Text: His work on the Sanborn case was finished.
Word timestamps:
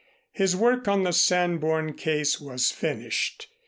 His 0.31 0.55
work 0.55 0.87
on 0.87 1.03
the 1.03 1.13
Sanborn 1.13 1.93
case 1.93 2.41
was 2.41 2.71
finished. 2.71 3.45